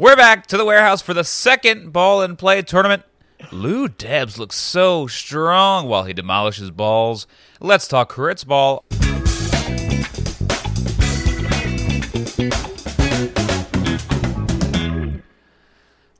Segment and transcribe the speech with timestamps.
[0.00, 3.02] We're back to the warehouse for the second Ball In Play tournament.
[3.52, 7.26] Lou Debs looks so strong while he demolishes balls.
[7.60, 8.82] Let's talk Critz Ball.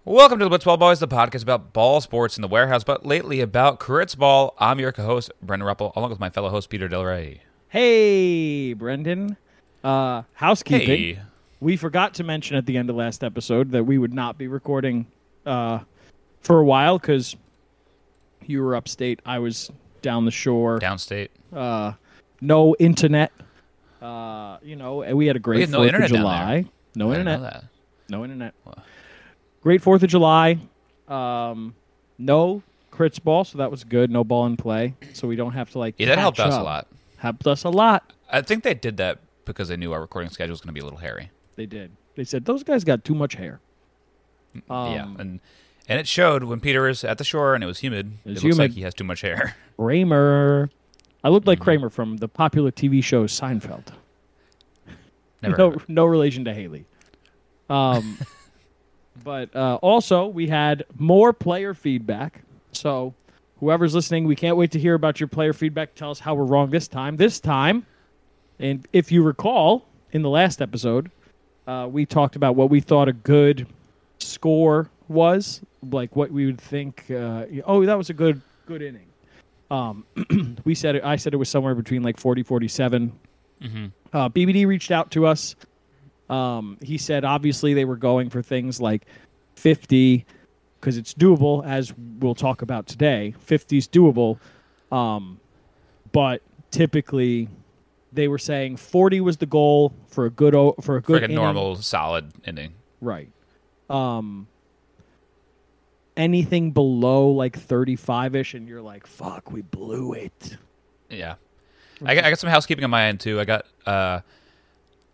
[0.05, 3.41] Welcome to the Blitzball Boys, the podcast about ball sports in the warehouse, but lately
[3.41, 4.55] about Critz Ball.
[4.59, 7.45] I'm your co-host, Brendan Ruppel, along with my fellow host, Peter Del Rey.
[7.69, 9.39] Hey, Brendan.
[9.83, 10.87] Uh, housekeeping.
[10.87, 11.21] Hey.
[11.61, 14.49] We forgot to mention at the end of last episode that we would not be
[14.49, 15.07] recording
[15.45, 15.81] uh,
[16.41, 17.37] for a while because
[18.47, 19.21] you were upstate.
[19.27, 19.71] I was
[20.01, 20.79] down the shore.
[20.79, 21.29] Downstate.
[21.53, 21.93] Uh,
[22.41, 23.33] no internet.
[24.01, 26.65] Uh, you know, and we had a great had no Fourth internet of down July.
[26.95, 27.53] No I didn't know internet.
[27.53, 27.65] that.
[28.09, 28.55] No internet.
[29.63, 30.59] Great Fourth of July.
[31.09, 31.75] Um,
[32.19, 34.11] no crits ball, so that was good.
[34.11, 35.97] No ball in play, so we don't have to like.
[35.99, 36.65] Yeah, that helped us a up.
[36.65, 36.87] lot.
[37.19, 38.15] Helped us a lot.
[38.31, 40.81] I think they did that because they knew our recording schedule was going to be
[40.81, 41.31] a little hairy.
[41.61, 41.91] They did.
[42.17, 43.61] They said those guys got too much hair.
[44.71, 45.41] Um, yeah, and
[45.87, 48.13] and it showed when Peter was at the shore and it was humid.
[48.25, 49.57] It it looks like he has too much hair.
[49.77, 50.71] Kramer.
[51.23, 51.51] I looked Mm-hmm.
[51.51, 53.89] like Kramer from the popular TV show Seinfeld.
[55.43, 55.57] Never.
[55.59, 55.89] no, heard of it.
[55.91, 56.87] no relation to Haley.
[57.69, 58.17] Um,
[59.23, 62.41] but uh, also we had more player feedback.
[62.73, 63.13] So
[63.59, 65.95] whoever's listening, we can't wait to hear about your player feedback.
[65.95, 67.17] Tell us how we're wrong this time.
[67.19, 67.85] This time,
[68.59, 71.11] and if you recall, in the last episode,
[71.67, 73.67] uh, we talked about what we thought a good
[74.19, 77.11] score was, like what we would think.
[77.11, 79.07] Uh, oh, that was a good good inning.
[79.71, 80.05] Um,
[80.65, 83.13] we said it, I said it was somewhere between like 40, 47.
[84.13, 85.55] Uh, BBD reached out to us.
[86.29, 89.07] Um, he said obviously they were going for things like
[89.57, 90.25] 50
[90.81, 93.35] because it's doable, as we'll talk about today.
[93.41, 94.39] 50 is doable,
[94.91, 95.39] um,
[96.13, 97.49] but typically
[98.13, 101.23] they were saying 40 was the goal for a good o- for a For good
[101.23, 102.73] like a normal, solid ending.
[103.01, 103.31] right.
[103.89, 104.47] Um,
[106.17, 110.57] anything below like 35 ish, and you're like, "Fuck, we blew it."
[111.09, 111.35] Yeah.
[112.05, 113.39] I got, I got some housekeeping on my end too.
[113.41, 114.21] I got uh,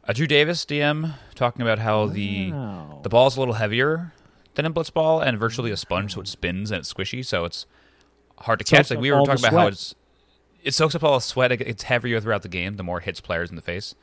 [0.05, 3.01] a Drew Davis DM talking about how the Wow.
[3.03, 4.13] the ball's a little heavier
[4.55, 7.67] than in blitzball and virtually a sponge, so it spins and it's squishy, so it's
[8.41, 8.91] hard to catch.
[8.91, 9.95] Like we were talking the about how it's
[10.67, 11.53] it soaks up all the sweat.
[11.53, 12.77] It gets heavier throughout the game.
[12.77, 13.95] The more it hits players in the face.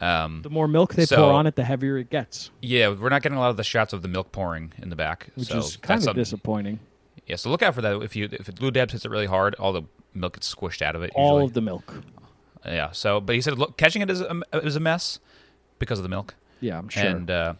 [0.00, 3.08] Um, The more milk they So- pour on it, the heavier it gets, yeah, we're
[3.08, 5.48] not getting a lot of the shots of the milk pouring in the back, which
[5.48, 6.78] so is kind of disappointing.
[7.26, 8.00] Yeah, so look out for that.
[8.02, 9.82] If you if Lou Debs hits it really hard, all the
[10.14, 11.10] milk gets squished out of it.
[11.14, 11.44] All usually.
[11.46, 11.94] of the milk.
[12.64, 12.92] Yeah.
[12.92, 15.18] So, but he said look, catching it is a, is a mess
[15.80, 16.34] because of the milk.
[16.60, 17.02] Yeah, I'm sure.
[17.04, 17.54] And uh,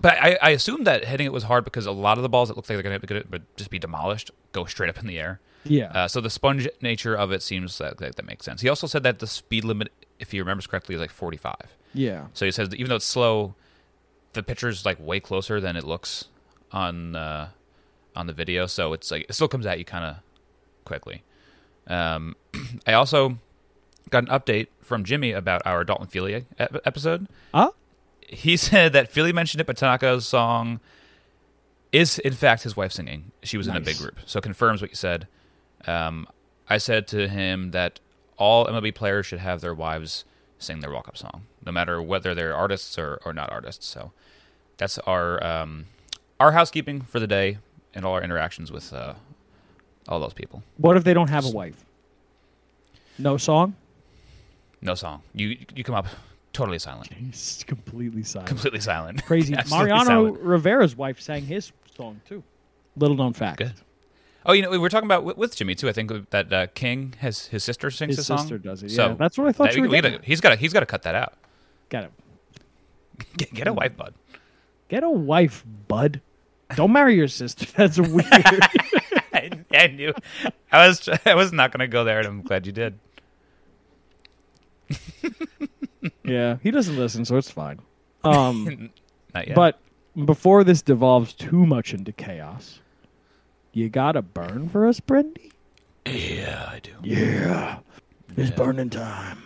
[0.00, 2.48] but I, I assume that hitting it was hard because a lot of the balls
[2.48, 5.40] that look like they're gonna, gonna just be demolished go straight up in the air.
[5.68, 5.90] Yeah.
[5.92, 8.60] Uh, so the sponge nature of it seems that, that that makes sense.
[8.62, 11.54] He also said that the speed limit, if he remembers correctly, is like 45.
[11.94, 12.26] yeah.
[12.34, 13.54] So he says that even though it's slow,
[14.32, 16.26] the picture's like way closer than it looks
[16.72, 17.48] on uh,
[18.14, 18.66] on the video.
[18.66, 20.16] So it's like it still comes at you kind of
[20.84, 21.22] quickly.
[21.86, 22.36] Um,
[22.86, 23.38] I also
[24.10, 27.26] got an update from Jimmy about our Dalton Feely ep- episode.
[27.54, 27.70] Ah,
[28.20, 30.80] He said that Philly mentioned it, but Tanaka's song
[31.92, 33.30] is in fact his wife singing.
[33.42, 35.26] She was in a big group, so confirms what you said.
[35.86, 36.26] Um,
[36.68, 38.00] I said to him that
[38.36, 40.24] all MLB players should have their wives
[40.58, 43.86] sing their walk-up song, no matter whether they're artists or, or not artists.
[43.86, 44.12] So
[44.76, 45.86] that's our um,
[46.40, 47.58] our housekeeping for the day
[47.94, 49.14] and all our interactions with uh,
[50.08, 50.62] all those people.
[50.76, 51.84] what if they don't have a wife?
[53.18, 53.74] No song.
[54.82, 55.22] No song.
[55.34, 56.06] You you come up
[56.52, 58.48] totally silent, He's completely silent.
[58.48, 59.54] completely silent, Crazy.
[59.70, 60.38] Mariano silent.
[60.40, 62.42] Rivera's wife sang his song too.
[62.96, 63.58] Little known fact.
[63.58, 63.74] Good.
[64.48, 65.88] Oh, you know, we were talking about with, Jimmy too.
[65.88, 68.38] I think that uh, King has his sister sings His the song.
[68.38, 68.90] sister does it.
[68.92, 70.72] So yeah, that's what I thought that- you were we gotta- he's got to he's
[70.72, 71.34] got to cut that out.
[71.90, 72.12] Got it.
[73.36, 74.14] Get, get a wife, bud.
[74.88, 76.20] Get a wife, bud.
[76.74, 77.66] Don't marry your sister.
[77.76, 78.24] That's weird.
[79.32, 80.12] I, I knew.
[80.70, 82.98] I was I was not going to go there, and I'm glad you did.
[86.24, 87.80] yeah, he doesn't listen, so it's fine.
[88.24, 88.90] Um,
[89.34, 89.56] Not yet.
[89.56, 89.78] but
[90.24, 92.80] before this devolves too much into chaos,
[93.76, 95.52] you got to burn for us, Brendy.
[96.06, 96.92] yeah, I do.
[97.02, 97.80] Yeah,
[98.34, 99.42] it's burning time.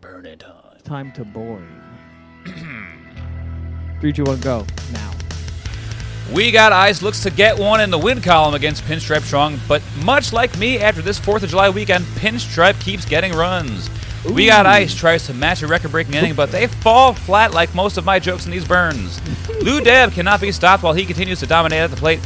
[0.00, 0.78] Burn it on.
[0.84, 1.60] Time to boil.
[4.00, 5.12] Three, two, one, go now.
[6.32, 9.82] We got ice looks to get one in the win column against Pinstripe Strong, but
[10.04, 13.90] much like me after this 4th of July weekend, Pinstripe keeps getting runs.
[14.24, 17.74] We got ice tries to match a record breaking inning, but they fall flat like
[17.74, 19.20] most of my jokes in these burns.
[19.62, 22.20] Lou Deb cannot be stopped while he continues to dominate at the plate.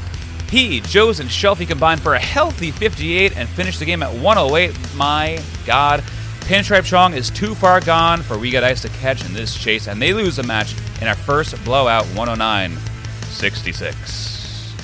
[0.51, 4.75] He, Joes, and Shelfie combined for a healthy 58 and finished the game at 108.
[4.97, 6.03] My God.
[6.41, 9.87] Pinstripe Strong is too far gone for We Got Ice to catch in this chase,
[9.87, 12.79] and they lose the match in our first blowout 109.
[13.25, 14.75] 66.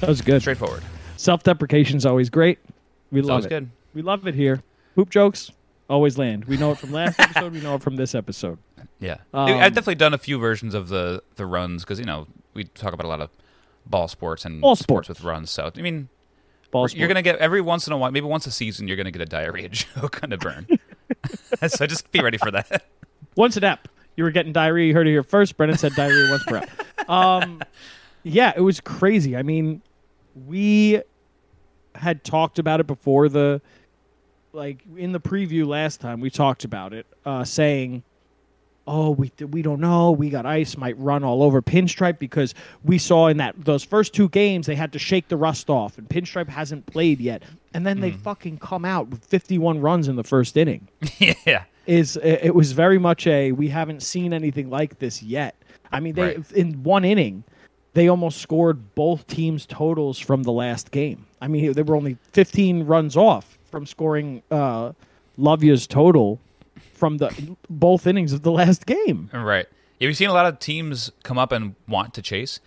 [0.00, 0.42] That was good.
[0.42, 0.82] Straightforward.
[1.16, 2.58] Self-deprecation is always great.
[3.10, 3.48] We It's love it.
[3.48, 3.70] good.
[3.94, 4.62] We love it here.
[4.96, 5.50] Hoop jokes
[5.88, 6.44] always land.
[6.44, 7.52] We know it from last episode.
[7.54, 8.58] We know it from this episode.
[9.00, 12.26] Yeah, Um, I've definitely done a few versions of the the runs because you know
[12.54, 13.30] we talk about a lot of
[13.88, 15.20] ball sports and Ball sports sports.
[15.20, 15.50] with runs.
[15.50, 16.08] So I mean,
[16.70, 19.10] Ball you're gonna get every once in a while, maybe once a season, you're gonna
[19.10, 20.66] get a diarrhea joke kind of burn.
[21.68, 22.86] so just be ready for that.
[23.36, 23.88] once an ep.
[24.16, 24.88] You were getting diarrhea.
[24.88, 25.56] You heard it here first.
[25.56, 27.10] Brennan said diarrhea once per ep.
[27.10, 27.62] Um,
[28.22, 29.36] yeah, it was crazy.
[29.36, 29.82] I mean,
[30.34, 31.02] we
[31.94, 33.60] had talked about it before the,
[34.52, 36.20] like in the preview last time.
[36.20, 38.02] We talked about it, uh, saying,
[38.86, 40.10] "Oh, we we don't know.
[40.10, 40.76] We got ice.
[40.76, 42.54] Might run all over Pinstripe because
[42.84, 45.98] we saw in that those first two games they had to shake the rust off,
[45.98, 47.42] and Pinstripe hasn't played yet.
[47.74, 50.88] And then they fucking come out with 51 runs in the first inning."
[51.18, 55.54] yeah, is it was very much a we haven't seen anything like this yet.
[55.92, 56.52] I mean, they Right.
[56.52, 57.44] in one inning,
[57.94, 61.26] they almost scored both teams' totals from the last game.
[61.40, 64.92] I mean, they were only 15 runs off from scoring uh,
[65.38, 66.40] Lovia's total
[66.96, 69.30] from the both innings of the last game.
[69.32, 69.66] right.
[69.98, 72.60] Yeah, we've seen a lot of teams come up and want to chase,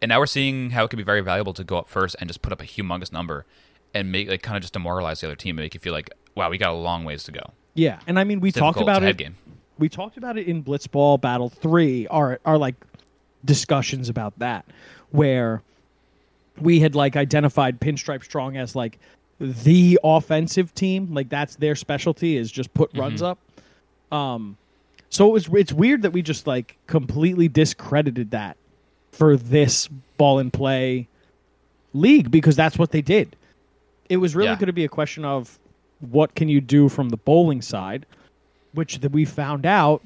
[0.00, 2.28] and now we're seeing how it can be very valuable to go up first and
[2.28, 3.44] just put up a humongous number
[3.94, 6.10] and make like kind of just demoralize the other team and make you feel like,
[6.34, 7.52] wow, we got a long ways to go.
[7.74, 9.16] Yeah, and I mean, we talked about it.
[9.16, 9.36] game.
[9.78, 12.06] we talked about it in Blitzball Battle Three.
[12.06, 12.76] Our our like
[13.44, 14.64] discussions about that,
[15.10, 15.62] where
[16.60, 18.98] we had like identified Pinstripe Strong as like
[19.40, 21.12] the offensive team.
[21.12, 23.30] Like that's their specialty is just put runs mm-hmm.
[23.32, 23.38] up.
[24.14, 24.56] Um,
[25.10, 28.56] so it was it's weird that we just like completely discredited that
[29.12, 31.08] for this Ball In Play
[31.92, 33.36] league because that's what they did.
[34.08, 34.56] It was really Yeah.
[34.56, 35.58] going to be a question of
[36.00, 38.06] what can you do from the bowling side,
[38.72, 40.02] which that we found out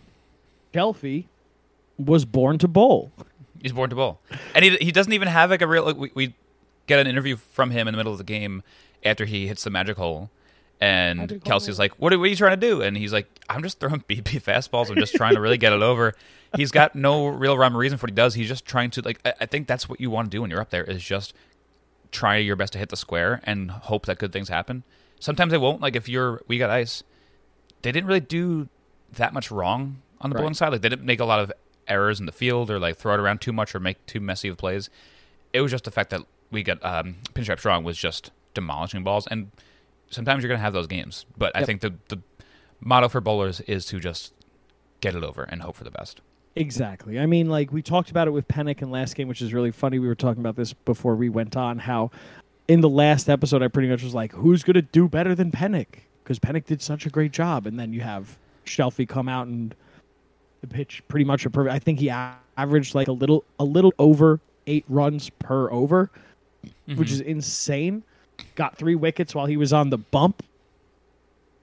[0.75, 1.25] Shelfie
[1.99, 3.11] was born to bowl.
[3.61, 4.21] He's born to bowl,
[4.55, 5.85] and he he doesn't even have like a real.
[5.85, 6.35] Like, we, we
[6.87, 8.63] get an interview from him in the middle of the game
[9.05, 10.31] after he hits the magic hole,
[10.81, 13.63] and Kelsey's like, "What are, what are you trying to do?" And he's like, "I'm
[13.63, 14.91] just throwing BP fastballs.
[14.91, 16.15] I'm just trying to really get it over."
[16.57, 18.35] He's got no real rhyme or reason for what he does.
[18.35, 19.21] He's just trying to like.
[19.25, 21.35] I, I think that's what you want to do when you're up there is just
[22.11, 24.83] try your best to hit the square and hope that good things happen.
[25.21, 25.81] Sometimes they won't.
[25.83, 27.03] Like if you're we got ice,
[27.83, 28.69] they didn't really do
[29.13, 30.41] that much wrong on the Right.
[30.43, 30.73] bowling side.
[30.73, 31.53] Like they didn't make a lot of
[31.87, 34.49] errors in the field or like throw it around too much or make too messy
[34.49, 34.89] of plays.
[35.53, 39.27] It was just the fact that we got um, Pinstripe Strong was just demolishing balls,
[39.27, 39.51] and
[40.11, 41.27] sometimes you're gonna have those games.
[41.37, 42.19] But I think the the
[42.81, 44.33] motto for bowlers is to just
[45.01, 46.21] get it over and hope for the best.
[46.57, 47.21] Exactly.
[47.21, 49.71] I mean, like we talked about it with Pennick in last game, which is really
[49.71, 49.99] funny.
[49.99, 51.79] We were talking about this before we went on.
[51.79, 52.11] How
[52.67, 55.53] in the last episode, I pretty much was like, "Who's going to do better than
[55.53, 59.47] Pennick?" Because Pennick did such a great job, and then you have Shelfie come out
[59.47, 59.75] and
[60.69, 61.75] pitch pretty much a perfect.
[61.75, 66.11] I think he averaged like a little a little over eight runs per over,
[66.63, 67.03] which mm-hmm.
[67.03, 68.03] is insane.
[68.55, 70.43] Got three wickets while he was on the bump.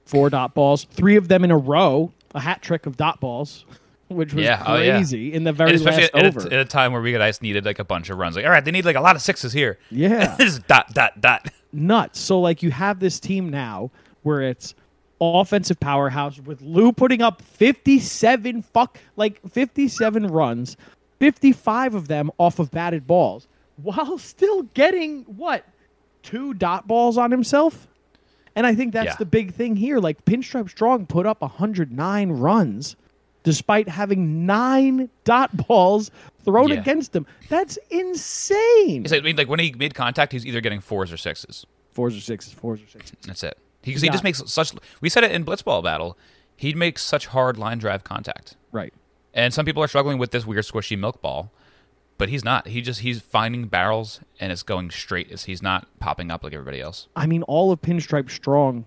[0.06, 3.66] Four dot balls, three of them in a row, a hat trick of dot balls,
[4.08, 4.98] which was Yeah, oh, yeah.
[4.98, 6.40] crazy in the very And especially last at, over.
[6.48, 8.36] a, at a time where we got ice needed like a bunch of runs.
[8.36, 9.80] Like all right, they need like a lot of sixes here.
[9.90, 11.50] yeah, this is dot dot dot.
[11.74, 12.20] nuts.
[12.20, 13.90] So like you have this team now
[14.22, 14.76] where it's
[15.20, 20.78] offensive powerhouse with Lou putting up 57 fuck like 57 runs,
[21.20, 25.66] 55 of them off of batted balls while still getting what?
[26.26, 27.88] Two dot balls on himself?
[28.56, 29.16] And I think that's Yeah.
[29.18, 30.00] the big thing here.
[30.00, 32.96] Like Pinstripe Strong put up 109 runs
[33.44, 36.10] despite having 9 dot balls
[36.44, 36.80] thrown Yeah.
[36.80, 37.26] against him.
[37.50, 39.04] That's insane.
[39.04, 41.66] It's like, I mean, like when he made contact, he's either getting fours or sixes.
[41.92, 43.16] Fours or sixes, fours or sixes.
[43.26, 43.58] That's it.
[43.84, 44.14] He, 'cause he Yeah.
[44.14, 44.72] just makes such.
[45.02, 46.18] We said it in Blitzball battle.
[46.56, 48.94] He'd make such hard line drive contact, Right.
[49.34, 51.52] and some people are struggling with this weird squishy milk ball,
[52.18, 52.68] but he's not.
[52.68, 55.30] He just he's finding barrels and it's going straight.
[55.32, 57.08] It's, he's not popping up like everybody else.
[57.16, 58.86] I mean, all of Pinstripe Strong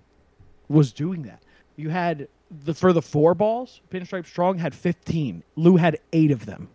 [0.69, 1.43] was doing that.
[1.77, 2.29] You had
[2.65, 5.43] the for the four balls, Pinstripe Strong had 15.
[5.57, 6.69] Lou had eight of them.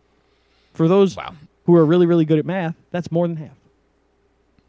[0.74, 1.34] For those Wow.
[1.66, 3.56] who are really, really good at math, that's more than half.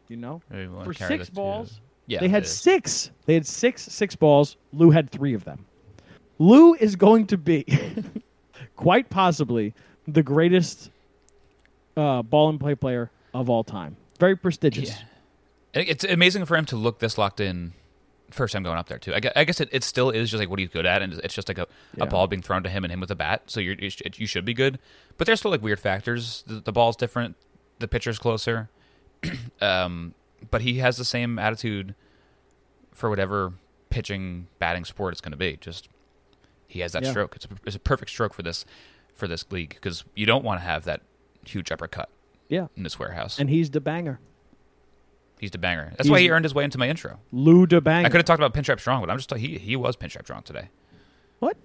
[0.07, 0.41] You know,
[0.83, 3.09] for six to- balls, yeah, they had six.
[3.25, 4.57] They had six six balls.
[4.73, 5.65] Lou had three of them.
[6.37, 7.65] Lou is going to be
[8.75, 9.73] quite possibly
[10.07, 10.91] the greatest
[11.97, 13.97] uh, Ball In Play player of all time.
[14.19, 14.89] Very prestigious.
[15.73, 15.81] Yeah.
[15.81, 17.73] It's amazing for him to look this locked in.
[18.31, 19.13] First time going up there too.
[19.13, 21.13] I gue- I guess it, it still is just like what he's good at, and
[21.13, 22.05] it's just like a, Yeah.
[22.05, 23.43] a ball being thrown to him and him with a bat.
[23.47, 23.77] So you
[24.15, 24.79] you should be good,
[25.17, 26.43] but there's still like weird factors.
[26.47, 27.35] The, the ball's different,
[27.79, 28.69] the pitcher's closer,
[29.61, 30.15] um,
[30.49, 31.93] but he has the same attitude
[32.93, 33.53] for whatever
[33.89, 35.57] pitching, batting sport it's going to be.
[35.57, 35.87] Just
[36.67, 37.11] he has that Yeah.
[37.11, 37.35] stroke.
[37.35, 38.65] It's a, it's a perfect stroke for this
[39.13, 41.01] for this league because you don't want to have that
[41.49, 42.09] huge uppercut
[42.49, 42.67] Yeah.
[42.75, 43.39] in this warehouse.
[43.39, 44.19] And he's the banger.
[45.39, 45.93] He's the banger.
[45.97, 47.19] That's why he earned his way into my intro.
[47.31, 48.05] Lou the banger.
[48.07, 50.43] I could have talked about Pinstripe Strong, but I'm just he he was Pinstripe Strong
[50.43, 50.69] today.
[51.39, 51.57] What?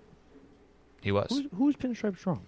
[1.00, 2.46] He was Who's, who's Pinstripe Strong?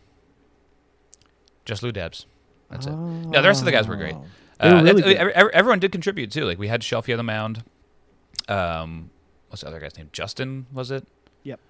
[1.65, 2.27] just Lou Debs.
[2.71, 2.91] That's it.
[2.91, 4.15] No, the rest of the guys were great.
[4.15, 4.19] Oh.
[4.61, 5.17] Were Uh, really it's- good.
[5.17, 6.45] every- every- everyone did contribute too.
[6.45, 7.65] Like we had Shelfie on the mound.
[8.49, 9.11] Um,
[9.49, 10.09] what's the other guy's name?
[10.13, 11.07] Justin was it?
[11.45, 11.61] Yep.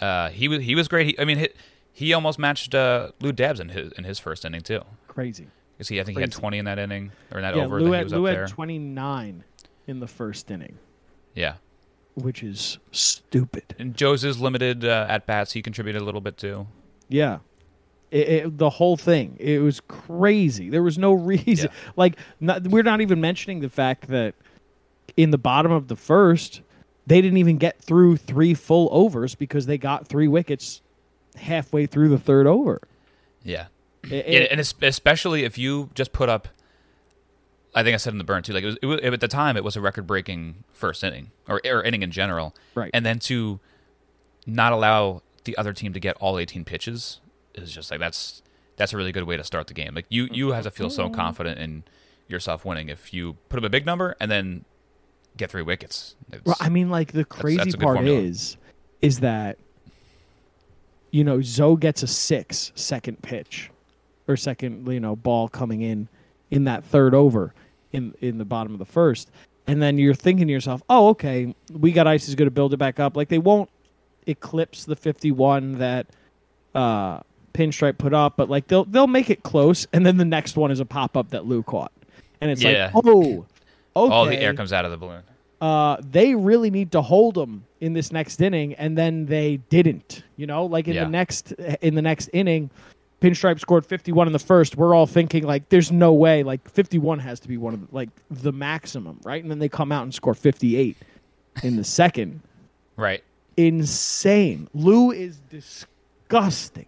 [0.00, 1.06] Uh, he was he was great.
[1.08, 1.48] He, I mean, he,
[1.92, 4.82] he almost matched uh, Lou Debs in his in his first inning too.
[5.12, 5.46] Crazy.
[5.76, 7.80] Because he, I think he had 20 in that inning or in that yeah, over
[7.80, 9.44] Lou that he had, was Lou had 29
[9.86, 10.78] in the first inning,
[11.34, 11.54] yeah,
[12.14, 13.74] which is stupid.
[13.78, 15.52] and Joe's is limited uh, at bats.
[15.52, 16.66] He contributed a little bit too.
[17.08, 17.40] Yeah.
[18.10, 19.36] It, it, the whole thing.
[19.38, 20.70] It was crazy.
[20.70, 21.70] There was no reason.
[21.70, 21.92] Yeah.
[21.96, 24.34] Like, not, we're not even mentioning the fact that
[25.16, 26.62] in the bottom of the first,
[27.06, 30.80] they didn't even get through three full overs because they got three wickets
[31.36, 32.80] halfway through the third over.
[33.42, 33.66] Yeah,
[34.04, 36.48] It- yeah, it- and especially if you just put up.
[37.74, 38.52] I think I said in the burn too.
[38.52, 41.58] Like it was, it was at the time, it was a record-breaking first inning or,
[41.64, 42.54] or inning in general.
[42.74, 42.90] Right.
[42.92, 43.60] And then to
[44.46, 47.20] not allow the other team to get all 18 pitches
[47.54, 48.42] is just like that's
[48.76, 49.94] that's a really good way to start the game.
[49.94, 51.84] Like you you have to feel so confident in
[52.28, 54.64] yourself winning if you put up a big number and then
[55.38, 56.14] get three wickets.
[56.28, 58.20] It's- Well, I mean, like the crazy that's good part formula.
[58.20, 58.58] is,
[59.00, 59.56] is that
[61.10, 63.70] you know Zoe gets a six second pitch,
[64.28, 66.08] or second you know ball coming in
[66.50, 67.54] in that third over,
[67.92, 69.30] in in the bottom of the first,
[69.66, 72.72] and then you're thinking to yourself, oh okay, we got ice is going to build
[72.74, 73.16] it back up.
[73.16, 73.68] Like they won't
[74.26, 76.06] eclipse the fifty one that
[76.74, 77.20] uh
[77.54, 80.70] pinstripe put up, but like they'll they'll make it close, and then the next one
[80.70, 81.92] is a pop up that Lou caught,
[82.40, 82.90] and it's Yeah.
[82.94, 83.44] like oh.
[83.94, 85.22] Okay all the air comes out of the balloon.
[85.60, 90.22] uh, they really need to hold them in this next inning, and then they didn't.
[90.36, 91.04] You know, like in Yeah.
[91.04, 92.70] the next in the next inning,
[93.22, 94.76] Pinstripe scored 51 in the first.
[94.76, 96.42] We're all thinking like, there's no way.
[96.42, 99.40] Like 51 has to be one of the, like the maximum, right?
[99.40, 100.96] And then they come out and score 58
[101.62, 102.40] in the second.
[102.96, 103.22] Right.
[103.56, 104.68] Insane.
[104.74, 106.86] Lou is disgusting.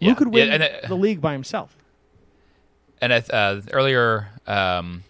[0.00, 0.10] Yeah.
[0.10, 1.76] Lou could win Yeah, it- the league by himself.
[3.00, 5.02] And uh, earlier, um,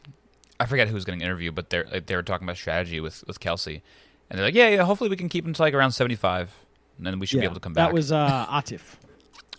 [0.59, 3.23] I forget who was getting interviewed, but they're like, they were talking about strategy with
[3.27, 3.83] with Kelsey,
[4.31, 6.51] and they're like, yeah, yeah, hopefully we can keep him to like around seventy five,
[6.97, 7.89] and then we should be able to come back.
[7.89, 8.81] That was uh, Atif.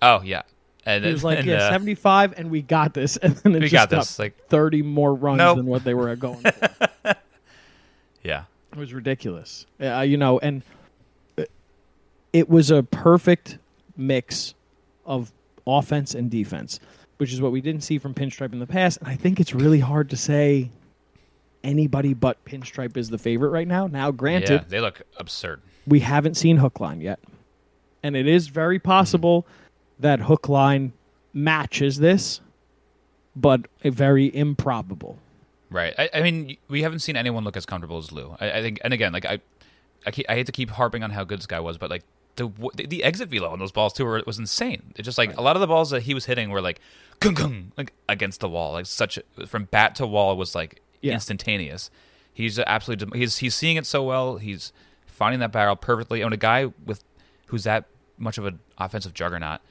[0.03, 0.43] Oh yeah,
[0.86, 3.17] and He was like, and, yeah, uh, 75, and we got this.
[3.22, 4.19] And then it we just got this.
[4.19, 5.57] Like, 30 more runs Nope.
[5.57, 6.69] than what they were going for.
[8.24, 9.65] yeah, it was ridiculous.
[9.81, 10.62] Uh, you know, and
[12.33, 13.57] it- was a perfect
[13.95, 14.53] mix
[15.05, 15.31] of
[15.67, 16.79] offense and defense,
[17.17, 18.98] which is what we didn't see from Pinstripe in the past.
[19.00, 20.69] And I think it's really hard to say
[21.63, 23.88] anybody but Pinstripe is the favorite right now.
[23.88, 25.62] Now, granted, yeah, they look absurd.
[25.88, 27.19] we haven't seen Hookline yet.
[28.01, 29.45] And it is very possible
[30.00, 30.93] that hook line
[31.33, 32.41] matches this,
[33.35, 35.17] but a very improbable.
[35.69, 35.93] Right.
[35.97, 38.35] I, I mean, we haven't seen anyone look as comfortable as Lou.
[38.39, 39.39] I, I think, and again, like I,
[40.05, 42.03] I, keep, I hate to keep harping on how good this guy was, but like
[42.35, 44.93] the the, the exit velo on those balls too were, was insane.
[44.95, 46.79] It just like a lot of the balls that he was hitting were like,
[47.19, 51.13] gung gung, like against the wall, like such from bat to wall was like Yeah.
[51.13, 51.89] instantaneous.
[52.33, 54.38] He's absolutely he's he's seeing it so well.
[54.38, 54.73] He's
[55.05, 56.21] finding that barrel perfectly.
[56.21, 57.03] And a guy with
[57.47, 57.85] who's that
[58.17, 59.62] much of an offensive juggernaut,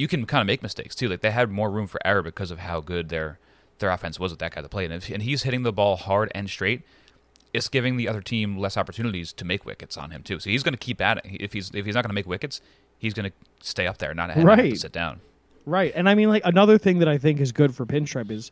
[0.00, 1.08] you can kind of make mistakes too.
[1.08, 3.38] Like they had more room for error because of how good their
[3.80, 4.84] their offense was with that guy to play.
[4.86, 6.82] And, if, and he's hitting the ball hard and straight.
[7.52, 10.38] It's giving the other team less opportunities to make wickets on him too.
[10.38, 11.24] So he's going to keep at it.
[11.40, 12.60] If he's if he's not going to make wickets,
[12.98, 14.70] he's going to stay up there, not not have Right.
[14.70, 15.20] to sit down.
[15.66, 15.92] Right.
[15.94, 18.50] And I mean, like, another thing that I think is good for Pinstripe is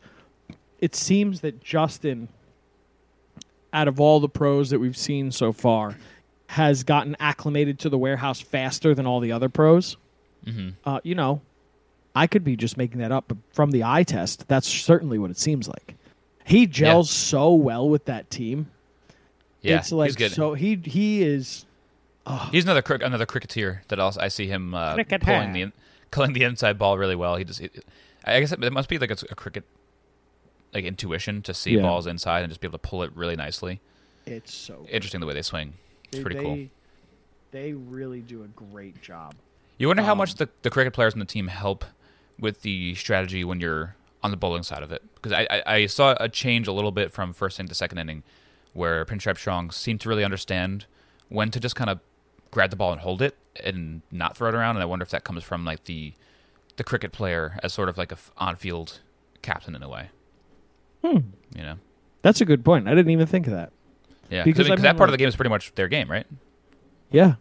[0.81, 2.29] it seems that Justin,
[3.73, 5.97] out of all the pros that we've seen so far,
[6.49, 9.97] has gotten acclimated to the warehouse faster than all the other pros.
[10.49, 11.41] Hmm Uh, you know,
[12.15, 15.31] I could be just making that up, but from the eye test, that's certainly what
[15.31, 15.95] it seems like.
[16.45, 18.71] He gels so well with that team.
[19.61, 20.33] Yeah, it's like he's good.
[20.33, 21.65] so he he is
[22.53, 25.25] He's another crick another cricketer that also I see him uh, Cricketer.
[25.25, 25.73] pulling the
[26.11, 27.37] pulling the inside ball really well.
[27.37, 27.85] He just it,
[28.25, 29.65] I guess it, it must be like a, a cricket
[30.75, 31.83] like intuition to see Yeah.
[31.83, 33.81] balls inside and just be able to pull it really nicely.
[34.27, 35.73] it's so Interesting the way they swing.
[36.05, 36.59] It's they, pretty they, cool.
[37.51, 39.35] They really do a great job.
[39.79, 41.85] You wonder how um, much the, the cricket players on the team help
[42.39, 45.03] with the strategy when you're on the bowling side of it.
[45.15, 47.99] Because I, I, I saw a change a little bit from first inning to second
[47.99, 48.23] inning,
[48.73, 50.87] where Pinstripe Strong seemed to really understand
[51.29, 52.01] when to just kind of
[52.51, 54.77] grab the ball and hold it and not throw it around.
[54.77, 56.13] And I wonder if that comes from like the
[56.77, 59.01] the cricket player as sort of like a f- on-field
[59.43, 60.11] captain in a way.
[61.05, 61.19] Hmm.
[61.57, 61.75] You know,
[62.23, 62.87] That's a good point.
[62.87, 63.73] I didn't even think of that.
[64.31, 66.09] yeah, Because because I mean, that part of the game is pretty much their game,
[66.09, 66.25] right?
[67.11, 67.35] Yeah,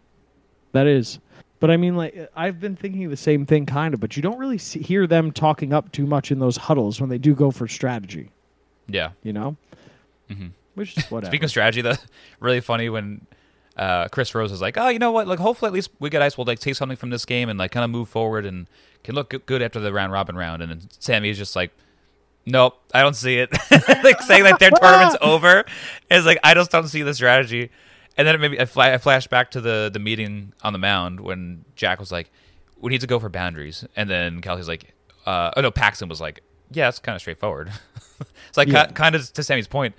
[0.72, 1.20] that is.
[1.60, 4.00] But I mean, like I've been thinking the same thing, kind of.
[4.00, 7.10] But you don't really see, hear them talking up too much in those huddles when
[7.10, 8.30] they do go for strategy.
[8.86, 9.10] Yeah.
[9.22, 9.56] You know,
[10.30, 10.52] Mhm.
[10.74, 11.30] which is whatever.
[11.30, 11.94] Speaking of strategy, though,
[12.40, 13.26] really funny when
[13.76, 15.26] uh, Chris Rose is like, "Oh, you know what?
[15.28, 17.58] Like, hopefully, at least we get ice We'll like take something from this game and
[17.58, 18.66] like kind of move forward and
[19.04, 21.70] can look good after the round robin round." And then Sammy is just like,
[22.46, 23.50] "Nope, I don't see it."
[24.04, 25.64] like saying that their tournament's over
[26.10, 27.70] is like, I just don't see the strategy.
[28.18, 30.78] And then it maybe I, fla- I flash back to the the meeting on the
[30.78, 32.30] mound when Jack was like,
[32.80, 34.92] "We need to go for boundaries," and then Kelsey's like,
[35.24, 37.70] uh, "Oh no," Paxton was like, "Yeah, it's kind of straightforward."
[38.48, 38.86] it's like Yeah.
[38.86, 39.94] ki- kind of to Sammy's point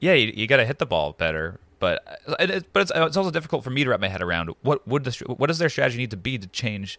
[0.00, 1.60] yeah, you, you got to hit the ball better.
[1.78, 2.02] But
[2.40, 4.86] it, it, but it's, it's also difficult for me to wrap my head around what
[4.86, 6.98] would the what does their strategy need to be to change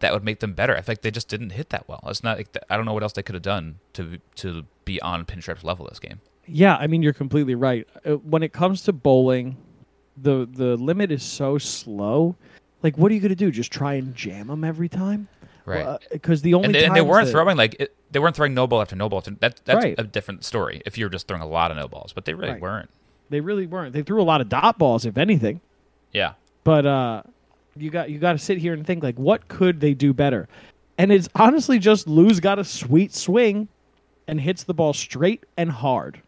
[0.00, 0.74] that would make them better.
[0.76, 2.02] I feel like they just didn't hit that well.
[2.06, 2.38] It's not.
[2.38, 5.62] Like I don't know what else they could have done to to be on Pinstripe's
[5.64, 6.20] level this game.
[6.52, 7.86] Yeah, I mean you're completely right.
[8.04, 9.56] Uh, When it comes to bowling,
[10.16, 12.36] the the limit is so slow.
[12.82, 13.50] Like, what are you going to do?
[13.50, 15.28] Just try and jam them every time?
[15.66, 15.98] Right.
[16.10, 18.54] Because the only and, they, and they weren't that- throwing like it, they weren't throwing
[18.54, 19.18] no ball after no ball.
[19.18, 19.94] After, that that's Right.
[19.98, 20.82] a different story.
[20.86, 22.60] If you're just throwing a lot of no balls, but they really Right.
[22.60, 22.90] weren't.
[23.28, 23.92] They really weren't.
[23.92, 25.60] They threw a lot of dot balls, if anything.
[26.12, 26.32] Yeah.
[26.64, 27.22] But uh,
[27.76, 30.48] you got you got to sit here and think like, what could they do better?
[30.98, 33.68] And it's honestly just Lou's got a sweet swing,
[34.26, 36.20] and hits the ball straight and hard,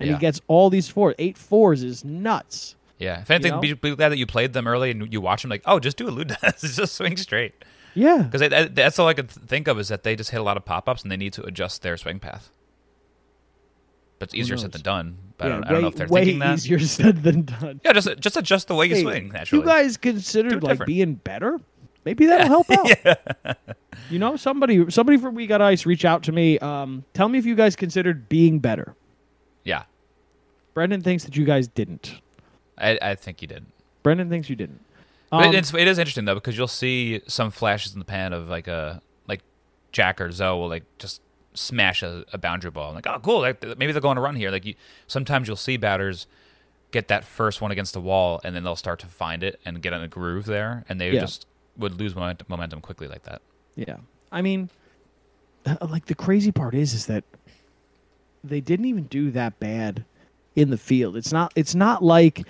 [0.00, 0.14] and Yeah.
[0.16, 1.14] he gets all these fours.
[1.18, 2.74] Eight fours is nuts.
[2.98, 3.20] Yeah.
[3.20, 3.60] If anything, know?
[3.60, 5.96] be, be glad that you played them early and you watch them like, oh, just
[5.96, 6.60] do a Lou does.
[6.76, 7.54] just swing straight.
[7.94, 10.56] Yeah, Because that's all I could think of is that they just hit a lot
[10.56, 12.50] of pop ups and they need to adjust their swing path.
[14.18, 15.18] But it's easier said than done.
[15.38, 16.54] But yeah, I, don't, I don't know if they're way thinking that.
[16.58, 17.80] easier said than done.
[17.84, 19.62] Yeah, just just adjust the way you Hey, swing naturally.
[19.62, 21.58] You guys considered like being better?
[22.04, 22.70] Maybe that'll help
[23.46, 23.56] out.
[24.10, 26.58] You know, somebody somebody from We Got Ice reach out to me.
[26.58, 28.94] Um, tell me if you guys considered being better.
[29.64, 29.82] yeah,
[30.74, 32.20] Brendan thinks that you guys didn't.
[32.78, 33.72] I, I think you didn't.
[34.02, 34.80] Brendan thinks you didn't.
[35.32, 38.48] Um, it's, it is interesting though because you'll see some flashes in the pan of
[38.48, 39.42] like a like
[39.92, 41.20] Jack or Zoe will like just
[41.54, 42.88] smash a, a boundary ball.
[42.88, 43.40] I'm like, oh, cool.
[43.40, 44.50] Like, maybe they're going to run here.
[44.50, 44.74] Like you,
[45.06, 46.26] sometimes you'll see batters
[46.90, 49.80] get that first one against the wall, and then they'll start to find it and
[49.80, 51.20] get in a groove there, and they Yeah.
[51.20, 53.42] just would lose momentum, momentum quickly like that.
[53.76, 53.98] Yeah.
[54.32, 54.70] I mean,
[55.64, 57.22] uh, like the crazy part is, is that
[58.42, 60.04] they didn't even do that bad
[60.56, 61.16] in the field.
[61.16, 61.52] It's not.
[61.56, 62.42] It's not like,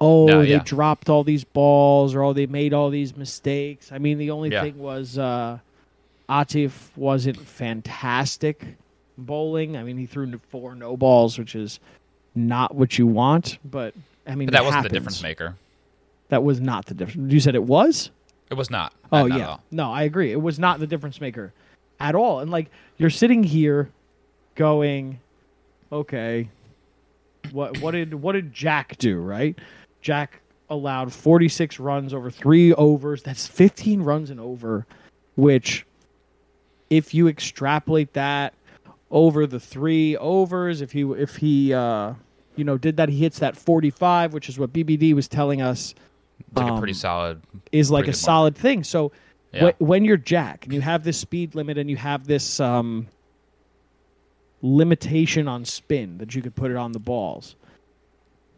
[0.00, 0.62] oh, No, they yeah.
[0.64, 3.92] dropped all these balls or oh, they made all these mistakes.
[3.92, 4.62] I mean, the only Yeah.
[4.62, 5.58] thing was uh,
[6.28, 8.64] Atif wasn't fantastic
[9.18, 9.76] bowling.
[9.76, 11.80] I mean, he threw four no balls, which is
[12.34, 13.58] not what you want.
[13.64, 13.94] But
[14.26, 15.56] I mean, But that wasn't the difference maker.
[16.28, 17.32] That was not the difference.
[17.32, 18.10] You said it was.
[18.50, 18.92] It was not.
[19.12, 20.32] Oh not yeah, no, I agree.
[20.32, 21.52] It was not the difference maker
[21.98, 22.40] at all.
[22.40, 23.90] And like you're sitting here,
[24.56, 25.20] going,
[25.92, 26.48] okay,
[27.52, 29.18] what what did what did Jack do?
[29.20, 29.58] Right,
[30.02, 33.22] Jack allowed 46 runs over three overs.
[33.22, 34.84] That's 15 runs and over,
[35.36, 35.86] which,
[36.90, 38.54] if you extrapolate that
[39.10, 42.14] over the three overs, if he if he uh,
[42.56, 45.94] you know did that, he hits that 45, which is what BBD was telling us
[46.40, 47.42] It's like a pretty Um, solid.
[47.72, 48.16] is like a good mark.
[48.16, 48.82] solid thing.
[48.84, 49.12] So
[49.52, 49.70] Yeah.
[49.72, 53.06] wh- when you're Jack and you have this speed limit and you have this um,
[54.66, 57.56] limitation on spin that you could put it on the balls,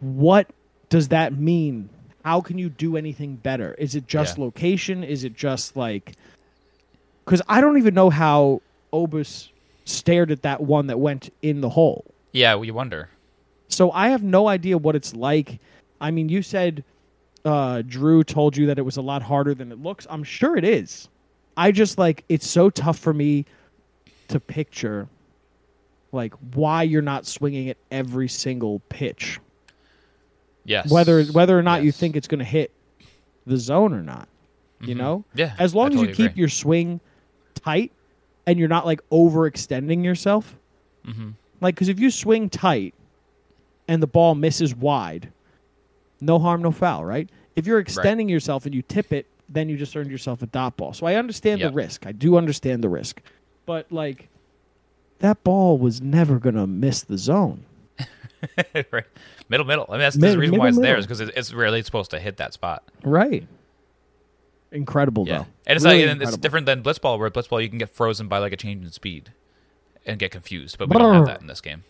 [0.00, 0.48] what
[0.88, 1.88] does that mean?
[2.24, 3.74] How can you do anything better?
[3.74, 4.44] Is it just Yeah.
[4.44, 5.04] location?
[5.04, 6.12] Is it just like?
[7.24, 9.50] Because I don't even know how Obus
[9.84, 12.04] stared at that one that went in the hole.
[12.32, 13.08] Yeah, we wonder.
[13.68, 15.60] So I have no idea what it's like.
[16.00, 16.84] I mean, you said
[17.44, 20.06] uh, Drew told you that it was a lot harder than it looks.
[20.10, 21.08] I'm sure it is.
[21.56, 23.44] I just like it's so tough for me
[24.28, 25.08] to picture
[26.12, 29.40] like why you're not swinging at every single pitch,
[30.64, 30.90] Yes.
[30.90, 32.70] whether whether or not you think it's going to hit
[33.46, 34.28] the zone or not.
[34.80, 34.98] You Mhm.
[34.98, 35.54] know, Yeah.
[35.58, 36.40] as long I as totally you keep agree.
[36.40, 37.00] your swing
[37.54, 37.90] tight
[38.46, 40.56] and you're not like overextending yourself.
[41.04, 41.34] Mhm.
[41.60, 42.94] Like, because if you swing tight
[43.88, 45.32] and the ball misses wide,
[46.20, 47.28] no harm, no foul, right?
[47.56, 50.76] If you're extending yourself and you tip it, then you just earned yourself a dot
[50.76, 50.92] ball.
[50.92, 51.70] So I understand Yep.
[51.72, 52.06] the risk.
[52.06, 53.20] I do understand the risk.
[53.66, 54.28] But, like,
[55.20, 57.64] that ball was never going to miss the zone.
[58.92, 59.04] right.
[59.48, 59.86] Middle, middle.
[59.88, 61.00] I mean, that's, Mid- the reason why it's middle, there middle.
[61.00, 62.82] is because it, it's really supposed to hit that spot.
[63.02, 63.46] Right.
[64.70, 65.38] Incredible, Yeah.
[65.38, 65.46] though.
[65.66, 68.28] And it's Really like, and it's different than blitzball, where blitzball you can get frozen
[68.28, 69.32] by like a change in speed
[70.06, 71.84] and get confused, but we don't have that in this game.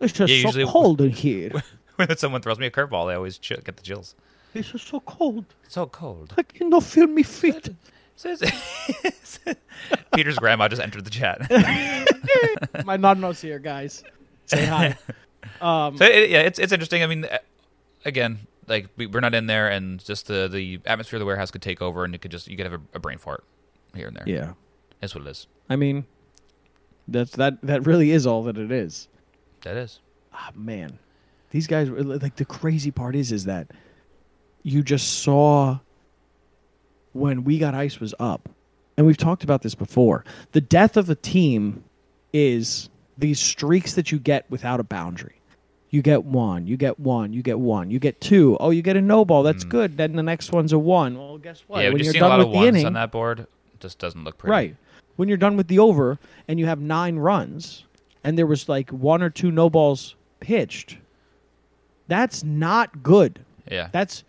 [0.00, 1.50] It's just Yeah, so cold in here.
[1.96, 4.14] when someone throws me a curveball, I always get the chills.
[4.54, 5.44] it's just so cold.
[5.64, 6.34] It's so cold.
[6.38, 7.68] I cannot feel my feet.
[8.16, 8.42] Says-
[10.14, 11.40] Peter's grandma just entered the chat.
[12.86, 14.02] My nonno's here, guys.
[14.46, 14.96] Say hi.
[15.60, 17.02] Um, So it, yeah, it's it's interesting.
[17.02, 17.38] I mean, uh,
[18.06, 21.50] again, like we, we're not in there, and just the the atmosphere of the warehouse
[21.50, 23.44] could take over, and it could just you could have a, a brain fart
[23.94, 24.24] here and there.
[24.26, 24.52] Yeah.
[25.00, 25.46] that's what it is.
[25.68, 26.06] I mean,
[27.08, 27.60] that's that.
[27.62, 29.06] That really is all that it is.
[29.62, 30.00] That is.
[30.32, 30.98] Ah, man,
[31.50, 31.90] these guys.
[31.90, 33.70] Like the crazy part is, is that
[34.62, 35.78] you just saw
[37.14, 38.48] when we got ice was up,
[38.96, 40.24] and we've talked about this before.
[40.52, 41.84] The death of a team
[42.32, 45.40] is these streaks that you get without a boundary.
[45.90, 48.56] You get one, you get one, you get one, you get two.
[48.58, 49.44] Oh, you get a no ball.
[49.44, 49.68] That's hmm.
[49.68, 49.96] good.
[49.96, 51.16] Then the next one's a one.
[51.16, 51.82] Well, guess what?
[51.82, 53.40] yeah, when you're seen a done lot with of the ones inning, on that board.
[53.40, 53.48] It
[53.78, 54.50] just doesn't look pretty.
[54.50, 54.76] Right.
[55.16, 57.84] When you're done with the over and you have nine runs
[58.24, 60.98] and there was like one or two no balls pitched,
[62.08, 63.44] that's not good.
[63.70, 63.88] Yeah.
[63.92, 64.24] That's,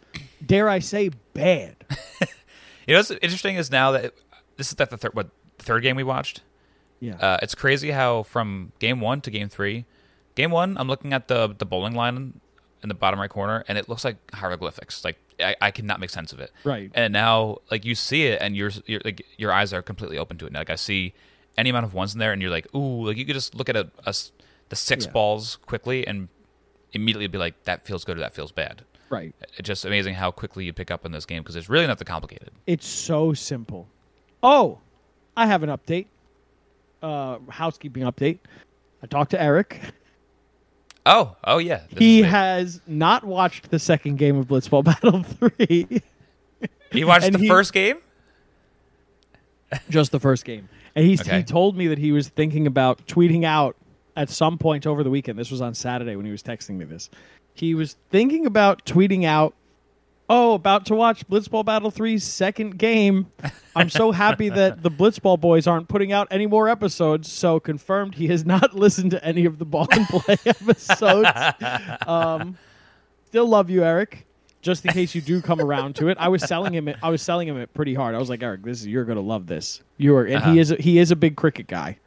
[0.46, 1.76] dare I say, bad.
[2.88, 4.14] You know what's interesting is now that
[4.58, 6.42] this is that the third what the third game we watched.
[7.00, 7.16] Yeah.
[7.18, 9.86] Uh, it's crazy how from game one to game three,
[10.36, 12.40] game one I'm looking at the the bowling line
[12.84, 15.04] in the bottom right corner and it looks like hieroglyphics.
[15.04, 16.52] Like I, I cannot make sense of it.
[16.64, 16.92] Right.
[16.94, 20.38] And now like you see it and your your like your eyes are completely open
[20.38, 20.52] to it.
[20.52, 21.14] Now, like I see
[21.58, 23.70] any amount of ones in there and you're like ooh like you could just look
[23.70, 24.14] at a, a
[24.70, 25.12] the six Yeah.
[25.12, 26.28] balls quickly and
[26.94, 28.84] immediately be like that feels good or that feels bad.
[29.10, 29.34] Right.
[29.58, 31.98] It's just amazing how quickly you pick up on this game because it's really not
[32.00, 32.52] that complicated.
[32.68, 33.88] It's so simple.
[34.44, 34.80] Oh,
[35.38, 36.08] I have an update.
[37.02, 38.40] Uh, housekeeping update.
[39.04, 39.80] I talked to Eric.
[41.06, 41.82] Oh, oh yeah.
[41.92, 46.02] This He has not watched the second game of Blitzball Battle 3.
[46.92, 47.98] He watched the he- first game.
[49.90, 50.70] just the first game.
[50.96, 51.38] And he's, Okay.
[51.38, 53.76] he told me that he was thinking about tweeting out
[54.16, 55.38] at some point over the weekend.
[55.38, 57.10] This was on Saturday when he was texting me this.
[57.56, 59.54] He was thinking about tweeting out,
[60.30, 63.28] "Oh, about to watch Blitzball Battle 3's second game.
[63.76, 68.16] I'm so happy that the Blitzball boys aren't putting out any more episodes." So confirmed,
[68.16, 71.30] he has not listened to any of the Ball In Play episodes.
[72.06, 72.58] Um,
[73.26, 74.26] still love you, Eric.
[74.62, 76.88] Just in case you do come around to it, I was selling him.
[76.88, 78.16] It, I was selling him it pretty hard.
[78.16, 79.82] I was like, Eric, this is you're gonna love this.
[79.98, 80.52] You are, and Uh-huh.
[80.54, 80.72] he is.
[80.72, 82.00] A, he is a big cricket guy.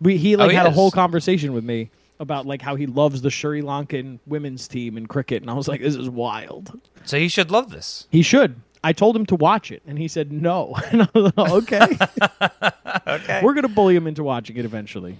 [0.00, 3.22] We he like he had a whole conversation with me about like how he loves
[3.22, 6.80] the Sri Lankan women's team in cricket, and I was like, this is wild.
[7.04, 8.06] So he should love this.
[8.10, 8.60] He should.
[8.84, 10.74] I told him to watch it, and he said no.
[10.92, 11.86] And I was like, okay,
[13.06, 13.40] Okay.
[13.42, 15.16] we're gonna bully him into watching it eventually.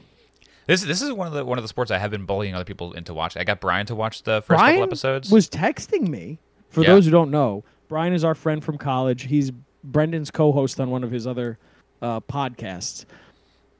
[0.67, 2.65] This this is one of the one of the sports I have been bullying other
[2.65, 3.41] people into watching.
[3.41, 5.31] I got Brian to watch the first Brian couple episodes.
[5.31, 6.39] was texting me.
[6.71, 6.89] For Yeah.
[6.89, 9.23] those who don't know, Brian is our friend from college.
[9.23, 9.51] He's
[9.83, 11.59] Brendan's co-host on one of his other
[12.03, 13.07] uh, podcasts.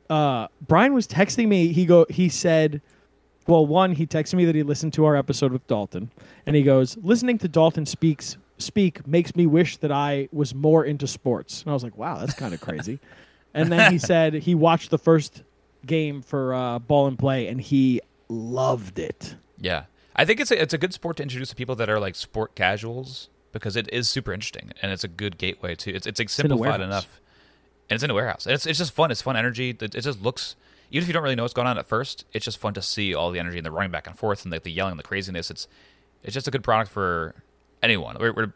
[0.09, 1.73] Uh, Brian was texting me.
[1.75, 2.07] He go.
[2.09, 2.81] He said,
[3.49, 6.11] "Well, one, he texted me that he listened to our episode with Dalton,
[6.47, 10.85] and he goes, listening to Dalton speaks speak makes me wish that I was more
[10.85, 13.01] into sports." And I was like, "Wow, that's kind of crazy."
[13.55, 15.43] and then he said he watched the first
[15.87, 19.35] game for uh, Ball In Play, and he loved it.
[19.59, 19.85] yeah,
[20.15, 22.15] I think it's a, it's a good sport to introduce to people that are like
[22.15, 26.19] sport casuals because it is super interesting and it's a good gateway to it's it's
[26.19, 26.85] like simplified warehouse.
[26.85, 27.21] enough.
[27.89, 28.45] And it's in a warehouse.
[28.45, 29.11] And it's it's just fun.
[29.11, 29.71] It's fun energy.
[29.71, 30.57] It, it just looks
[30.91, 32.83] even if you don't really know what's going on at first, it's just fun to
[32.83, 34.99] see all the energy and the running back and forth and like the yelling, and
[34.99, 35.51] the craziness.
[35.51, 35.69] It's
[36.23, 37.35] it's just a good product for
[37.83, 38.17] anyone.
[38.19, 38.53] We're, we're,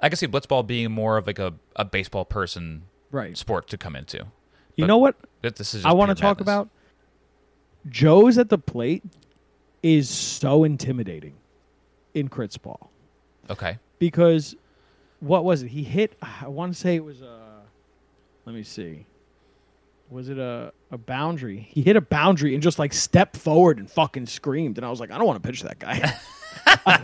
[0.00, 3.36] I can see blitzball being more of like a, a baseball person Right.
[3.38, 4.18] sport to come into.
[4.18, 5.16] You But know what?
[5.42, 6.42] This this is I want to talk madness.
[6.42, 6.68] about
[7.88, 9.04] Joe's at the plate
[9.82, 11.34] is so intimidating
[12.14, 12.90] in Crits ball
[13.48, 13.78] Okay.
[13.98, 14.56] because
[15.20, 15.68] what was it?
[15.68, 16.16] He hit.
[16.42, 17.62] I want to say it was a.
[18.44, 19.06] Let me see.
[20.10, 21.66] Was it a, a boundary?
[21.70, 24.78] He hit a boundary and just like stepped forward and fucking screamed.
[24.78, 26.14] And I was like, I don't want to pitch that guy.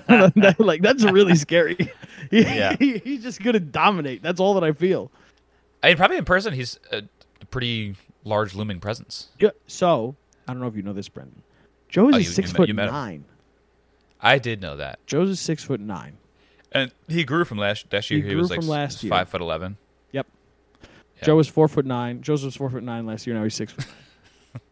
[0.06, 1.76] That- like that's really scary.
[2.30, 2.76] He- Yeah.
[2.78, 4.22] he- he's just gonna dominate.
[4.22, 5.10] That's all that I feel.
[5.82, 7.02] I mean, probably in person, he's a
[7.50, 9.28] pretty large looming presence.
[9.40, 10.14] Yeah, So
[10.46, 11.42] I don't know if you know this, Brendan.
[11.88, 12.94] Joe's Oh, is you- six you foot met him.
[12.94, 13.24] nine.
[14.20, 16.18] I did know that, Joe's is six foot nine.
[16.70, 18.22] and he grew from last last year.
[18.22, 19.10] He He, was like last s- year.
[19.10, 19.76] five foot eleven.
[21.22, 21.26] Yeah.
[21.26, 22.22] Joe was four foot nine.
[22.22, 23.37] Joe's was four foot nine last year.
[23.37, 23.87] Now he's six foot.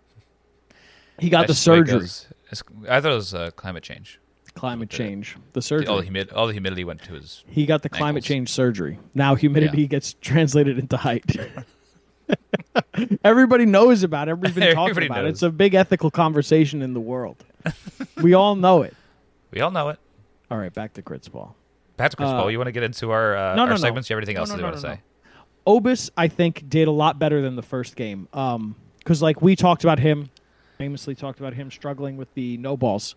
[1.19, 2.01] he got the the surgery.
[2.01, 2.27] goes.
[2.89, 4.19] I thought it was uh, climate change.
[4.55, 5.37] Climate change.
[5.53, 5.87] The The- surgery.
[5.87, 7.45] all the humid, all the humidity went to his.
[7.47, 8.99] he got the climate change surgery.
[9.15, 9.87] Now humidity Yeah.
[9.89, 11.25] gets translated into height.
[13.25, 14.33] Everybody knows about it.
[14.33, 15.29] Everybody's been talking Everybody about it.
[15.29, 15.33] knows.
[15.35, 17.45] It's a big ethical conversation in the world.
[18.23, 18.95] we all know it.
[19.51, 19.99] We all know it.
[20.51, 21.55] All right, back to Crits Ball.
[21.97, 23.77] Patrick Uh, Ball, you want to get into our uh, no, our no, no.
[23.77, 24.09] segments?
[24.11, 25.01] You have anything else no, that no, you want to say?
[25.67, 28.29] Obis, I think, did a lot better than the first game.
[28.33, 30.31] Um, because like we talked about him,
[30.79, 33.15] famously talked about him struggling with the no balls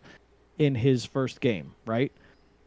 [0.57, 2.11] in his first game, right?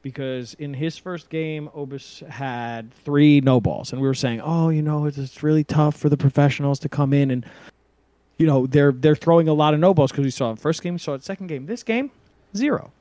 [0.02, 4.68] Because in his first game, Obis had three no balls, and we were saying, oh,
[4.68, 7.44] you know, it's, it's really tough for the professionals to come in and,
[8.38, 10.82] you know, they're they're throwing a lot of no balls because we saw it first
[10.82, 11.66] game, we saw it second game.
[11.66, 12.10] This game,
[12.54, 12.92] zero.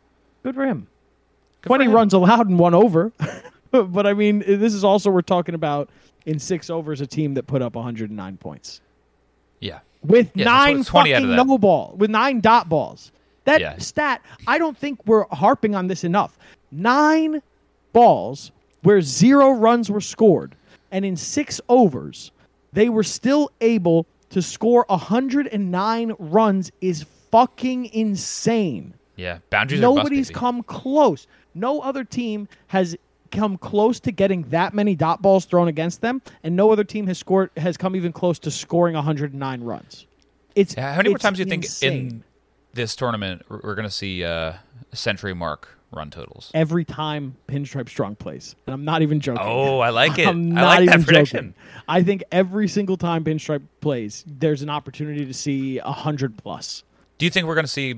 [0.44, 0.88] Good for him.
[1.64, 1.92] 20 him.
[1.92, 3.12] runs allowed and one over.
[3.92, 5.90] but I mean, this is also we're talking about
[6.26, 8.82] in six overs a team that put up 109 points
[9.60, 9.80] Yeah.
[10.04, 13.12] with Yeah, nine 20 fucking no ball with nine dot balls.
[13.46, 13.78] That Yeah.
[13.78, 16.38] stat, I don't think we're harping on this enough.
[16.72, 17.42] Nine
[17.94, 20.56] balls where zero runs were scored,
[20.92, 22.32] and in six overs,
[22.74, 28.94] they were still able to score 109 runs is fucking insane.
[29.16, 29.38] Yeah.
[29.50, 31.28] Boundaries are Nobody's bust, come close.
[31.54, 32.98] No other team has
[33.36, 37.08] come close to getting that many dot balls thrown against them, and no other team
[37.08, 40.08] has scored has come even close to scoring 109 runs.
[40.56, 41.93] It's how many more times do you think insane.
[41.93, 42.24] in
[42.74, 44.54] this tournament we're going to see uh,
[44.93, 46.52] century mark run totals?
[46.54, 49.43] every time Pinstripe Strong plays, and I'm not even joking.
[49.45, 50.28] Oh, I like it.
[50.28, 51.38] I'm I not like even that prediction.
[51.38, 51.54] joking.
[51.88, 56.84] I think every single time Pinstripe plays, there's an opportunity to see hundred plus.
[57.17, 57.93] Do you think we're going to see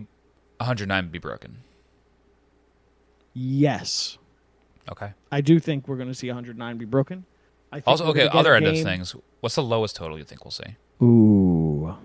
[0.58, 1.58] 109 be broken?
[3.34, 4.16] Yes,
[4.89, 5.12] Okay.
[5.32, 7.26] I do think we're going to see 109 be broken.
[7.71, 9.15] I think Also, okay, other a end of things.
[9.41, 10.76] What's the lowest total you think we'll see?
[11.04, 11.95] Ooh,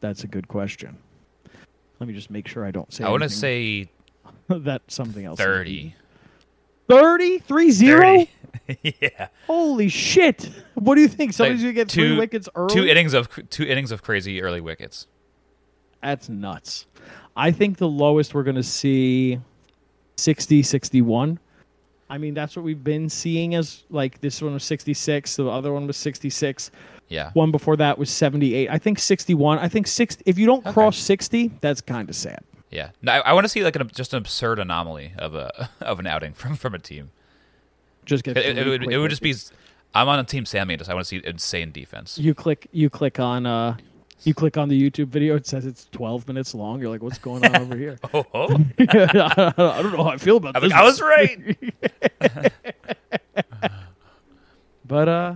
[0.00, 0.96] that's a good question.
[1.98, 3.04] Let me just make sure I don't say.
[3.04, 3.88] I want to say
[4.48, 5.38] that something else.
[5.38, 5.94] 30.
[6.88, 7.38] 30?
[7.40, 8.26] 3 0?
[8.82, 9.28] yeah.
[9.46, 10.48] Holy shit.
[10.74, 11.32] What do you think?
[11.32, 12.74] Somebody's Like, going to get two- three wickets early?
[12.74, 15.06] Two innings of two innings of crazy early wickets.
[16.02, 16.86] That's nuts.
[17.36, 19.40] I think the lowest we're going to see
[20.16, 21.38] 60 61.
[22.08, 25.72] I mean, that's what we've been seeing as like this one was 66, the other
[25.72, 26.70] one was 66.
[27.08, 27.30] Yeah.
[27.34, 28.68] One before that was 78.
[28.70, 29.58] I think 61.
[29.58, 30.72] I think 60 if you don't Okay.
[30.72, 32.40] cross 60, that's kind of sad.
[32.70, 32.90] Yeah.
[33.02, 35.98] No, I, I want to see like an, just an absurd anomaly of a of
[36.00, 37.10] an outing from from a team.
[38.04, 39.34] Just get It, it, would, it would just be.
[39.94, 40.76] I'm on a team Sammy.
[40.76, 42.18] Just I want to see insane defense.
[42.18, 43.76] you click you click on uh
[44.24, 45.36] you click on the YouTube video.
[45.36, 46.80] It says it's 12 minutes long.
[46.80, 47.98] You're like, what's going on over here?
[48.14, 48.46] Oh, oh.
[48.78, 49.52] I
[49.82, 50.72] don't know how I feel about I'm this.
[50.72, 52.52] I was right.
[54.88, 55.34] But uh,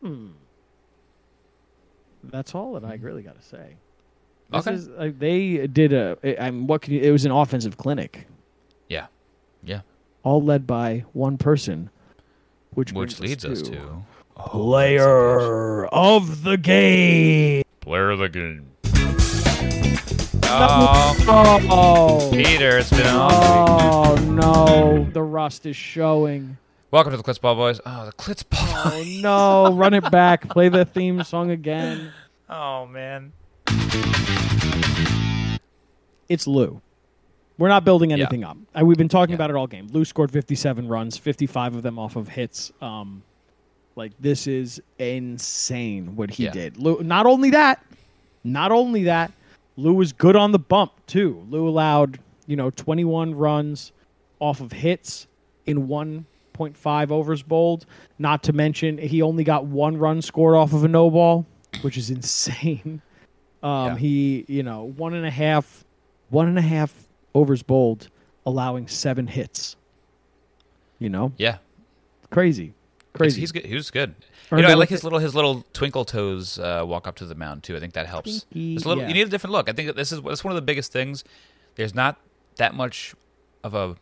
[0.00, 0.28] hmm,
[2.24, 3.76] that's all that I really got to say.
[4.50, 4.74] This Okay.
[4.76, 6.42] is, uh, they did a.
[6.42, 7.00] I mean, what can you?
[7.02, 8.26] It was an offensive clinic,
[8.88, 9.06] yeah.
[9.62, 9.82] Yeah.
[10.24, 11.90] all led by one person,
[12.70, 14.02] which Which leads us to to
[14.36, 17.62] player of the game.
[17.80, 18.70] player of the game.
[20.48, 21.14] Oh,
[21.68, 25.08] Oh, Peter, it's been an awesome oh no!
[25.12, 26.56] The rust is showing.
[26.90, 27.80] Welcome to the Klitz Ball Boys.
[27.84, 28.60] Oh, the Klitz Ball.
[28.62, 29.04] Oh
[29.70, 29.72] no!
[29.76, 30.48] Run it back.
[30.48, 32.12] Play the theme song again.
[32.48, 33.32] Oh man.
[36.28, 36.80] it's Lou.
[37.58, 38.16] We're not building Yeah.
[38.18, 38.56] anything up.
[38.78, 39.36] Uh, we've been talking Yeah.
[39.36, 39.88] about it all game.
[39.90, 42.70] Lou scored 57 runs, 55 of them off of hits.
[42.82, 43.22] Um,
[43.96, 46.50] like this is insane what he Yeah.
[46.52, 46.76] did.
[46.76, 47.84] Lou, not only that,
[48.44, 49.32] not only that,
[49.76, 51.44] Lou was good on the bump too.
[51.50, 53.92] Lou allowed you know 21 runs
[54.38, 55.26] off of hits
[55.66, 57.86] in 1.5 overs bowled.
[58.18, 61.44] Not to mention he only got one run scored off of a no ball,
[61.82, 63.00] which is insane.
[63.62, 63.96] Um, Yeah.
[63.96, 65.84] He you know one and a half,
[66.30, 66.92] one and a half
[67.34, 68.08] overs bowled,
[68.44, 69.76] allowing seven hits.
[70.98, 71.58] You know, Yeah.
[72.30, 72.72] crazy,
[73.16, 73.40] crazy.
[73.40, 73.68] He's, he's good.
[73.68, 74.14] He was good.
[74.52, 77.34] You know, I like his little his little twinkle toes uh, walk up to the
[77.34, 77.76] mound too.
[77.76, 78.46] I think that helps.
[78.54, 79.08] It's a little, yeah.
[79.08, 79.68] You need a different look.
[79.68, 81.24] I think this is that's one of the biggest things.
[81.74, 82.20] There's not
[82.56, 83.14] that much
[83.64, 83.96] of a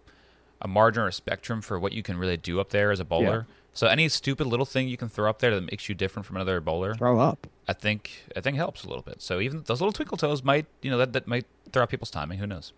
[0.60, 3.04] a margin or a spectrum for what you can really do up there as a
[3.04, 3.46] bowler.
[3.74, 6.36] So any stupid little thing you can throw up there that makes you different from
[6.36, 7.48] another bowler, Throw up.
[7.66, 9.20] I think I think helps a little bit.
[9.20, 12.10] So even those little twinkle toes might you know that, that might throw out people's
[12.10, 12.38] timing.
[12.38, 12.72] Who knows?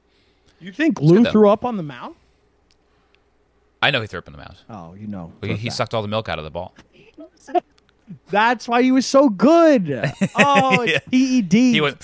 [0.59, 2.15] You think Lou threw up on the mound?
[3.83, 4.57] I know he threw up in the mound.
[4.71, 5.33] Oh, you know.
[5.43, 6.75] He, he sucked all the milk out of the ball.
[8.31, 9.89] That's why he was so good.
[10.37, 10.99] Oh, Yeah.
[11.11, 11.53] it's PED.
[11.53, 12.01] He went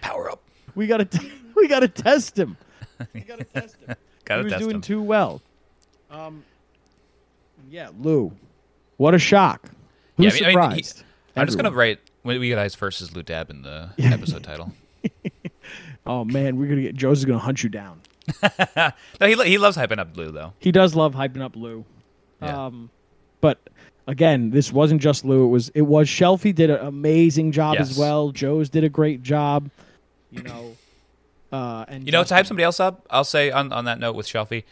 [0.00, 0.40] power up.
[0.74, 2.56] we gotta t- we gotta test him.
[3.12, 3.96] We gotta test him.
[4.24, 4.80] Got he was test doing him.
[4.80, 5.42] too well.
[6.10, 6.44] Um,
[7.70, 8.32] yeah, Lou.
[8.96, 9.68] What a shock.
[10.16, 11.04] Yeah, I mean- I mean, he- surprised?
[11.36, 14.72] I'm just gonna write when we get eyes versus Lou Dab in the episode title.
[16.06, 18.00] Oh man, we're gonna get Joe's is gonna hunt you down.
[19.20, 20.52] No, he lo- he loves hyping up Lou though.
[20.58, 21.84] He does love hyping up Lou.
[22.42, 22.66] Yeah.
[22.66, 22.90] Um,
[23.40, 23.58] but
[24.06, 25.44] again, this wasn't just Lou.
[25.44, 28.30] It was it was Shelfie did an amazing job as well.
[28.30, 29.70] Joe's did a great job.
[30.30, 30.76] You know,
[31.52, 34.16] uh, and You know, to hype somebody else up, I'll say on, on that note
[34.16, 34.64] with Shelfie,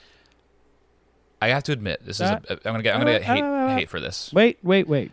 [1.41, 3.75] I have to admit this is a, I'm gonna get I'm gonna get hate uh,
[3.77, 4.33] hate for this.
[4.33, 5.13] Wait, wait, wait.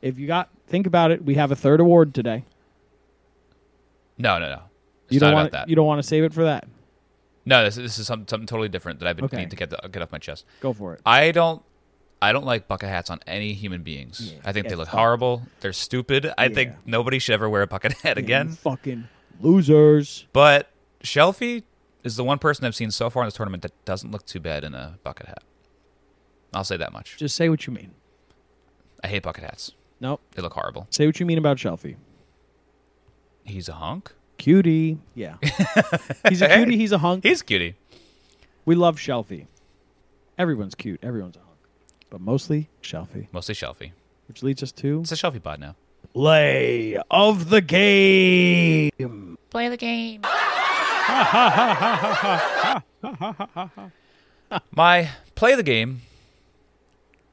[0.00, 2.44] If you got think about it, we have a third award today.
[4.18, 4.62] No, no, no.
[5.06, 5.68] It's You don't want that.
[5.68, 6.66] you don't want to save it for that.
[7.44, 9.36] No, this, this is something, something totally different that I would Okay.
[9.38, 10.44] need to get the, get off my chest.
[10.60, 11.00] Go for it.
[11.06, 11.62] I don't
[12.20, 14.32] I don't like bucket hats on any human beings.
[14.32, 15.42] Yeah, I think they look horrible.
[15.60, 16.32] They're stupid.
[16.38, 18.50] I think nobody should ever wear a bucket hat You again.
[18.50, 19.08] fucking
[19.40, 20.26] losers.
[20.32, 20.70] But
[21.02, 21.64] Shelfie,
[22.04, 24.40] is the one person I've seen so far in this tournament that doesn't look too
[24.40, 25.42] bad in a bucket hat.
[26.54, 27.16] I'll say that much.
[27.16, 27.92] Just say what you mean.
[29.04, 29.72] I hate bucket hats.
[30.00, 30.20] Nope.
[30.32, 30.86] They look horrible.
[30.90, 31.96] Say what you mean about Shelfie.
[33.44, 34.12] He's a hunk.
[34.42, 34.98] Cutie.
[35.14, 35.36] Yeah.
[36.28, 36.64] he's a Hey.
[36.64, 36.76] cutie.
[36.76, 37.22] He's a hunk.
[37.22, 37.76] He's cutie.
[38.64, 39.46] We love Shelfie.
[40.36, 40.98] Everyone's cute.
[41.00, 41.50] Everyone's a hunk.
[42.10, 43.28] But mostly Shelfie.
[43.30, 43.92] Mostly Shelfie.
[44.26, 45.76] Which leads us to It's a Shelfie pod now.
[46.12, 49.38] play of the game.
[49.50, 50.22] Play the game.
[54.74, 56.02] My play of the game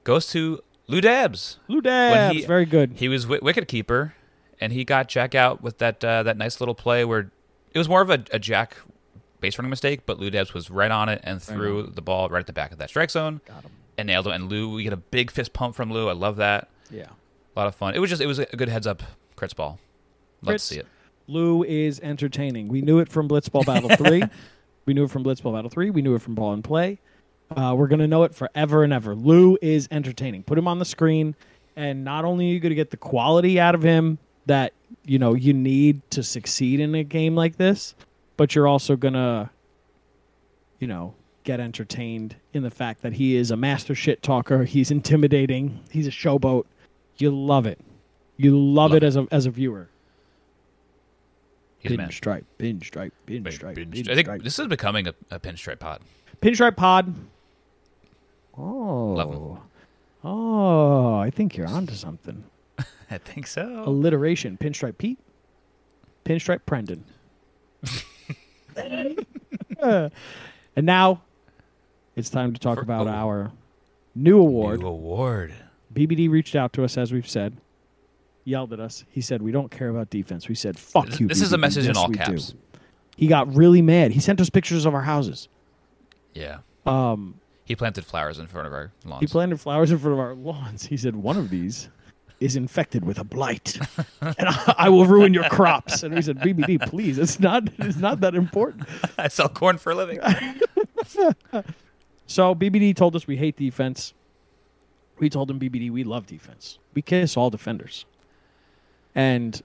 [0.04, 1.58] goes to Lou Debs.
[1.68, 2.36] Lou Debs.
[2.36, 2.94] he- Very good.
[2.98, 4.14] He was wi- wicket keeper,
[4.60, 7.32] and he got Jack out with that uh, that nice little play where
[7.74, 8.78] it was more of a, a Jack
[9.40, 12.40] base running mistake, but Lou Debs was right on it and threw the ball right
[12.42, 13.72] at the back of that strike zone Got him.
[13.98, 14.32] and nailed it.
[14.32, 16.10] And Lou, we get a big fist pump from Lou.
[16.10, 16.68] I love that.
[16.92, 17.04] Yeah.
[17.56, 17.96] A lot of fun.
[17.96, 19.02] It was just it was a good heads up
[19.38, 19.80] Crits ball.
[20.46, 20.88] To see it.
[21.28, 22.68] Lou is entertaining.
[22.70, 24.24] We knew it from Blitzball Battle 3.
[24.86, 25.90] we knew it from Blitzball Battle 3.
[25.92, 27.00] We knew it from Ball In Play.
[27.56, 29.16] Uh, we're going to know it forever and ever.
[29.16, 30.44] Lou is entertaining.
[30.44, 31.36] Put him on the screen,
[31.76, 34.18] and not only are you going to get the quality out of him
[34.50, 34.74] that
[35.06, 37.94] you know you need to succeed in a game like this,
[38.36, 39.50] but you're also to,
[40.80, 44.64] you know, get entertained in the fact that he is a master shit talker.
[44.64, 45.80] He's intimidating.
[45.92, 46.66] He's a showboat.
[47.18, 47.80] You love it.
[48.38, 49.08] You love, Love it it.
[49.08, 49.88] as a as a viewer.
[51.78, 52.10] He's a man.
[52.10, 54.10] Pinstripe, pinstripe, pinstripe, pinstripe.
[54.10, 56.02] I think this is becoming a, a pinstripe pod.
[56.42, 57.14] pinstripe pod.
[58.58, 59.60] Oh,
[60.24, 62.44] oh, I think you're onto something.
[63.12, 63.84] I think so.
[63.86, 65.20] Alliteration: pinstripe Pete,
[66.26, 67.02] pinstripe Prendon.
[70.76, 71.22] and now
[72.16, 73.12] it's time to talk For- about oh.
[73.12, 73.52] our
[74.16, 74.82] new award.
[74.82, 75.54] New award.
[75.94, 77.58] BBD reached out to us as we've said,
[78.44, 79.04] yelled at us.
[79.10, 81.58] He said, "We don't care about defense." We said, "Fuck This- you." this is a
[81.58, 81.62] BBD.
[81.62, 82.54] message in all we do." caps.
[83.18, 84.12] He got really mad.
[84.12, 85.50] He sent us pictures of our houses.
[86.34, 86.60] Yeah.
[86.86, 89.20] Um, He planted flowers in front of our lawns.
[89.20, 90.86] He planted flowers in front of our lawns.
[90.86, 91.90] He said, One of these
[92.40, 93.78] is infected with a blight,
[94.22, 96.04] and I, I will ruin your crops.
[96.04, 98.88] And we said, BBD, please, it's not, it's not that important.
[99.18, 100.20] I sell corn for a living.
[102.28, 104.14] So BBD told us we hate defense.
[105.18, 106.78] We told him, BBD, we love defense.
[106.94, 108.06] We kiss all defenders.
[109.16, 109.60] And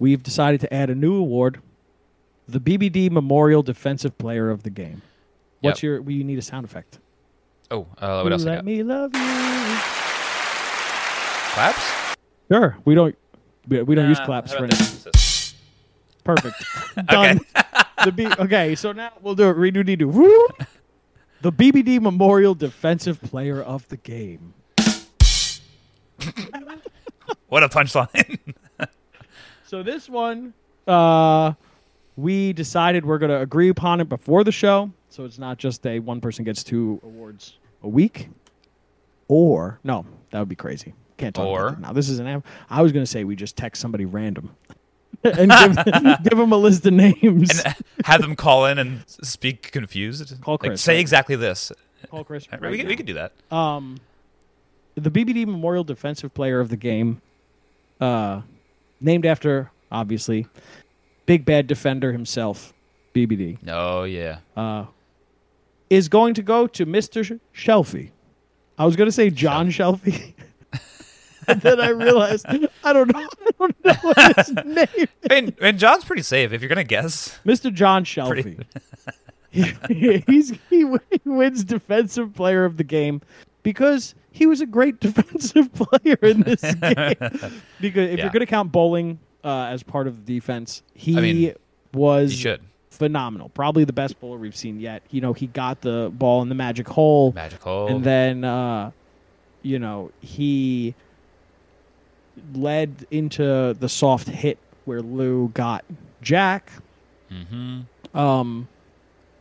[0.00, 1.60] we've decided to add a new award
[2.48, 5.02] the BBD Memorial Defensive Player of the Game.
[5.60, 5.82] What's Yep.
[5.84, 6.98] your, we need a sound effect.
[7.70, 10.09] Oh, uh, what else I Let me love you.
[11.52, 12.16] Claps?
[12.50, 12.76] Sure.
[12.84, 13.16] We don't,
[13.68, 15.12] we, we don't use claps for anything.
[16.24, 16.56] Perfect.
[17.06, 17.40] Done.
[18.04, 19.56] the B- okay, so now we'll do it.
[19.56, 20.48] Redo, do Woo!
[21.42, 24.54] The BBD Memorial Defensive Player of the Game.
[27.48, 28.38] What a punchline.
[29.64, 30.54] So this one,
[30.86, 31.54] uh,
[32.16, 35.84] we decided we're going to agree upon it before the show, so it's not just
[35.84, 38.28] a one person gets two awards a week.
[39.26, 40.94] Or no, that would be crazy.
[41.20, 41.92] Can't talk Or- about now.
[41.92, 42.26] This is an.
[42.26, 42.46] app.
[42.68, 44.56] I was going to say we just text somebody random
[45.24, 45.84] and give,
[46.24, 47.62] give them a list of names.
[47.64, 50.40] and have them call in and speak confused.
[50.42, 51.00] Call Like, Chris, say right?
[51.00, 51.72] exactly this.
[52.10, 52.48] Call Chris.
[52.50, 53.32] we, right could, we could do that.
[53.50, 53.98] Um,
[54.94, 57.20] the BBD Memorial Defensive Player of the Game,
[58.00, 58.40] uh,
[59.00, 60.46] named after obviously
[61.26, 62.72] big bad defender himself,
[63.14, 64.38] BBD, Oh, yeah.
[64.56, 64.86] uh,
[65.90, 67.22] is going to go to Mister
[67.54, 68.10] Shelfie.
[68.78, 70.32] I was going to say John Shelfie.
[71.50, 72.46] and then I realized
[72.84, 73.28] I don't know.
[73.28, 75.08] I don't know what his name.
[75.30, 77.38] And, and John's pretty safe if you're going to guess.
[77.44, 77.72] Mr.
[77.72, 78.64] John Shelfie.
[79.52, 83.20] He- he's he, he wins defensive player of the game
[83.64, 87.16] because he was a great defensive player in this game.
[87.80, 88.24] because if Yeah.
[88.24, 91.54] you're going to count bowling uh, as part of the defense, he I mean,
[91.92, 92.46] was
[92.90, 93.48] phenomenal.
[93.48, 95.02] Probably the best bowler we've seen yet.
[95.10, 97.88] You know, he got the ball in the magic hole, Magical.
[97.88, 98.92] and then uh,
[99.62, 100.94] you know he
[102.54, 105.84] led into the soft hit where Lou got
[106.22, 106.70] Jack
[107.30, 107.80] hmm
[108.14, 108.66] um,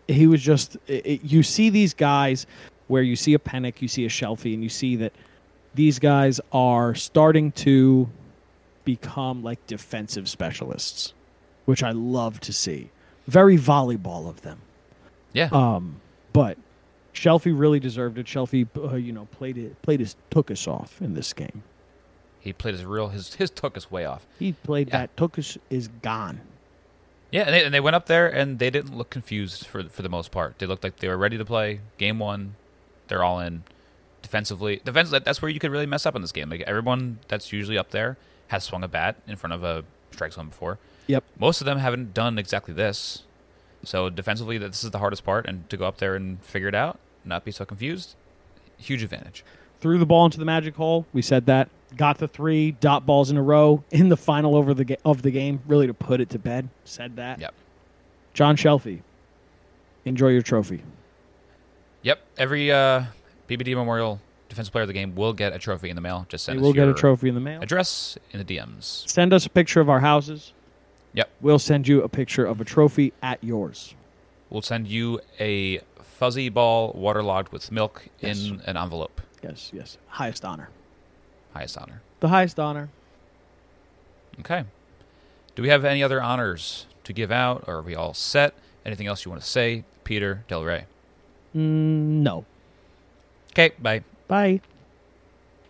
[0.07, 2.45] he was just it, it- you see these guys
[2.87, 5.13] where you see a Pennick, you see a Shelfie, and you see that
[5.75, 8.09] these guys are starting to
[8.85, 11.13] become like defensive specialists,
[11.65, 12.89] which I love to see.
[13.27, 14.59] Very volleyball of them.
[15.33, 15.49] Yeah.
[15.51, 16.01] Um,
[16.33, 16.57] but
[17.13, 18.25] Shelfie really deserved it.
[18.25, 21.61] Shelfie, uh, you know, played it, played his took us off in this game.
[22.39, 24.25] He played his real, his, his took us way off.
[24.37, 24.99] He played Yeah.
[24.99, 26.41] that took us is gone.
[27.31, 30.01] Yeah, and they, and they went up there and they didn't look confused for for
[30.01, 30.57] the most part.
[30.59, 31.81] They looked like they were ready to play.
[31.97, 32.55] Game one,
[33.07, 33.63] they're all in.
[34.21, 36.49] Defensively, defense that's where you could really mess up in this game.
[36.49, 38.17] Like everyone that's usually up there
[38.47, 40.79] has swung a bat in front of a strike zone before.
[41.07, 41.23] Yep.
[41.39, 43.23] Most of them haven't done exactly this.
[43.83, 46.75] So defensively, this is the hardest part, and to go up there and figure it
[46.75, 48.15] out, not be so confused,
[48.77, 49.43] huge advantage.
[49.79, 51.05] Threw the ball into the magic hole.
[51.13, 51.69] We said that.
[51.97, 55.21] Got the three dot balls in a row in the final over the ga- of
[55.23, 56.69] the game, really to put it to bed.
[56.85, 57.39] Said that.
[57.39, 57.53] Yep.
[58.33, 59.01] John Shelfie,
[60.05, 60.81] enjoy your trophy.
[62.03, 62.19] Yep.
[62.37, 63.03] Every uh,
[63.49, 66.25] BBD Memorial Defensive Player of the Game will get a trophy in the mail.
[66.29, 67.61] Just send will us get a trophy in the mail.
[67.61, 69.07] address in the DMs.
[69.09, 70.53] Send us a picture of our houses.
[71.13, 71.29] Yep.
[71.41, 73.95] We'll send you a picture of a trophy at yours.
[74.51, 78.45] We'll send you a fuzzy ball waterlogged with milk Yes.
[78.45, 79.21] in an envelope.
[79.43, 79.97] Yes, yes.
[80.07, 80.69] Highest honor.
[81.53, 82.01] Highest honor.
[82.19, 82.89] The highest honor.
[84.39, 84.63] Okay.
[85.55, 88.53] Do we have any other honors to give out, or are we all set?
[88.85, 90.85] Anything else you want to say, Peter Del Rey?
[91.55, 92.45] Mm, no.
[93.51, 94.03] Okay, bye.
[94.27, 94.61] Bye.